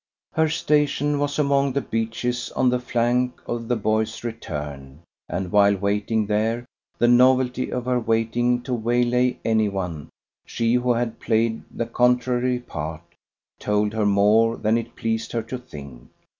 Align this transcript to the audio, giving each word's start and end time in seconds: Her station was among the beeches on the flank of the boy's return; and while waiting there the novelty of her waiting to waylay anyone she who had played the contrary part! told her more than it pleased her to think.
Her 0.33 0.49
station 0.49 1.19
was 1.19 1.37
among 1.37 1.73
the 1.73 1.81
beeches 1.81 2.51
on 2.55 2.69
the 2.71 2.79
flank 2.79 3.39
of 3.45 3.67
the 3.67 3.75
boy's 3.75 4.23
return; 4.23 5.03
and 5.29 5.51
while 5.51 5.75
waiting 5.77 6.25
there 6.25 6.65
the 6.97 7.07
novelty 7.07 7.71
of 7.71 7.85
her 7.85 7.99
waiting 7.99 8.63
to 8.63 8.73
waylay 8.73 9.37
anyone 9.45 10.09
she 10.43 10.73
who 10.73 10.93
had 10.93 11.19
played 11.19 11.61
the 11.69 11.85
contrary 11.85 12.57
part! 12.57 13.03
told 13.59 13.93
her 13.93 14.07
more 14.07 14.57
than 14.57 14.75
it 14.75 14.95
pleased 14.95 15.33
her 15.33 15.43
to 15.43 15.59
think. 15.59 16.09